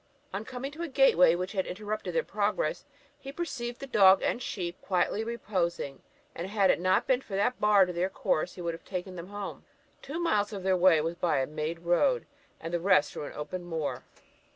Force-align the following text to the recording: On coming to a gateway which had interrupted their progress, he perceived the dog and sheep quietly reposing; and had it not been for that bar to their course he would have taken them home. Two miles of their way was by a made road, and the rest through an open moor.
On 0.33 0.43
coming 0.43 0.71
to 0.71 0.81
a 0.81 0.87
gateway 0.87 1.35
which 1.35 1.51
had 1.51 1.67
interrupted 1.67 2.15
their 2.15 2.23
progress, 2.23 2.85
he 3.19 3.31
perceived 3.31 3.79
the 3.79 3.85
dog 3.85 4.23
and 4.23 4.41
sheep 4.41 4.81
quietly 4.81 5.23
reposing; 5.23 6.01
and 6.33 6.47
had 6.49 6.71
it 6.71 6.79
not 6.79 7.05
been 7.05 7.21
for 7.21 7.35
that 7.35 7.59
bar 7.61 7.85
to 7.85 7.93
their 7.93 8.09
course 8.09 8.55
he 8.55 8.61
would 8.61 8.73
have 8.73 8.83
taken 8.83 9.15
them 9.15 9.27
home. 9.27 9.63
Two 10.01 10.19
miles 10.19 10.51
of 10.53 10.63
their 10.63 10.75
way 10.75 10.99
was 11.01 11.13
by 11.13 11.37
a 11.37 11.45
made 11.45 11.81
road, 11.81 12.25
and 12.59 12.73
the 12.73 12.79
rest 12.79 13.13
through 13.13 13.25
an 13.25 13.33
open 13.33 13.63
moor. 13.63 14.03